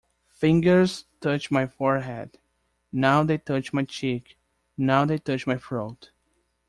[0.31, 2.39] Fingers touch my forehead—
[3.05, 4.35] now they touch my cheek—
[4.75, 6.09] now they touch my throat!